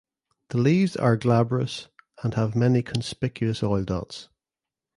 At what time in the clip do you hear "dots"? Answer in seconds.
3.83-4.29